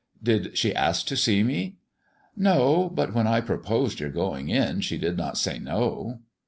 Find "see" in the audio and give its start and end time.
1.15-1.43